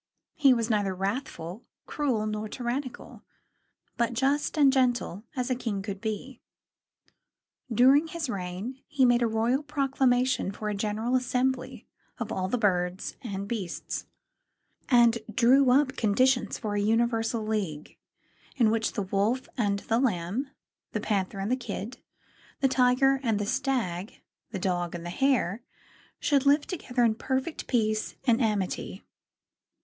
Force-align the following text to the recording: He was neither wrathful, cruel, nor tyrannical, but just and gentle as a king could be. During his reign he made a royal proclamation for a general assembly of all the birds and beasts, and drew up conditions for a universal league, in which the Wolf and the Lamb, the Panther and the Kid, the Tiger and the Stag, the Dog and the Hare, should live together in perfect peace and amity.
He 0.33 0.51
was 0.51 0.67
neither 0.67 0.95
wrathful, 0.95 1.63
cruel, 1.85 2.25
nor 2.25 2.49
tyrannical, 2.49 3.21
but 3.97 4.13
just 4.13 4.57
and 4.57 4.73
gentle 4.73 5.25
as 5.35 5.51
a 5.51 5.55
king 5.55 5.83
could 5.83 6.01
be. 6.01 6.41
During 7.71 8.07
his 8.07 8.27
reign 8.27 8.81
he 8.87 9.05
made 9.05 9.21
a 9.21 9.27
royal 9.27 9.61
proclamation 9.61 10.51
for 10.51 10.69
a 10.69 10.73
general 10.73 11.15
assembly 11.15 11.85
of 12.17 12.31
all 12.31 12.47
the 12.47 12.57
birds 12.57 13.15
and 13.21 13.47
beasts, 13.47 14.07
and 14.89 15.19
drew 15.31 15.69
up 15.69 15.95
conditions 15.95 16.57
for 16.57 16.73
a 16.73 16.81
universal 16.81 17.45
league, 17.45 17.95
in 18.55 18.71
which 18.71 18.93
the 18.93 19.03
Wolf 19.03 19.47
and 19.55 19.77
the 19.87 19.99
Lamb, 19.99 20.49
the 20.93 20.99
Panther 20.99 21.37
and 21.37 21.51
the 21.51 21.55
Kid, 21.55 21.99
the 22.59 22.67
Tiger 22.67 23.19
and 23.21 23.37
the 23.37 23.45
Stag, 23.45 24.23
the 24.49 24.57
Dog 24.57 24.95
and 24.95 25.05
the 25.05 25.11
Hare, 25.11 25.61
should 26.19 26.47
live 26.47 26.65
together 26.65 27.03
in 27.03 27.13
perfect 27.13 27.67
peace 27.67 28.15
and 28.25 28.41
amity. 28.41 29.03